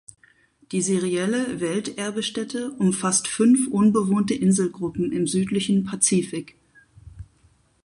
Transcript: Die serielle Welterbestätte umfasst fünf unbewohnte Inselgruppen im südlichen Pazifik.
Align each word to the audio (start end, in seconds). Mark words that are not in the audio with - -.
Die 0.71 0.81
serielle 0.81 1.59
Welterbestätte 1.61 2.71
umfasst 2.71 3.27
fünf 3.27 3.67
unbewohnte 3.67 4.33
Inselgruppen 4.33 5.11
im 5.11 5.27
südlichen 5.27 5.83
Pazifik. 5.83 6.57